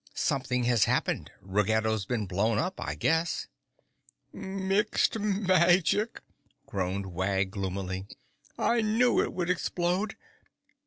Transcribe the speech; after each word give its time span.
"Something 0.15 0.63
has 0.63 0.85
happened. 0.85 1.29
Ruggedo's 1.43 2.05
been 2.07 2.25
blown 2.25 2.57
up, 2.57 2.81
I 2.81 2.95
guess." 2.95 3.47
"Mixed 4.33 5.19
Magic!" 5.19 6.21
groaned 6.65 7.05
Wag 7.13 7.51
gloomily. 7.51 8.07
"I 8.57 8.81
knew 8.81 9.21
it 9.21 9.31
would 9.31 9.51
explode. 9.51 10.15